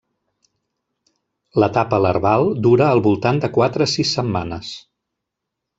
L'etapa 1.63 2.01
larval 2.07 2.49
dura 2.69 2.89
al 2.95 3.05
voltant 3.09 3.45
de 3.45 3.53
quatre 3.61 3.87
a 3.89 3.93
sis 3.97 4.17
setmanes. 4.21 4.77